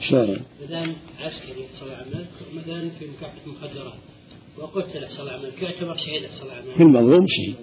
شلون؟ 0.00 0.40
مثلا 0.64 0.92
عسكري 1.20 1.66
صلى 1.80 1.94
عملك 1.94 2.28
مثلا 2.54 2.90
في 2.90 3.06
مكافحة 3.06 3.46
مخدرات. 3.46 3.98
وقتل 4.58 5.08
صلى 5.08 5.30
عملك 5.30 5.62
يعتبر 5.62 5.96
شهيدا 5.96 6.28
صلى 6.40 6.52
عملك 6.52 6.76
كل 6.78 6.84
مظلوم 6.84 7.26
شهيد 7.28 7.56